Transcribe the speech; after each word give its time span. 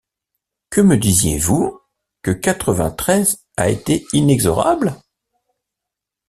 Que 0.71 0.81
me 0.81 0.97
disiez-vous? 0.97 1.79
que 2.23 2.31
quatre-vingt-treize 2.31 3.45
a 3.55 3.69
été 3.69 4.03
inexorable? 4.13 4.95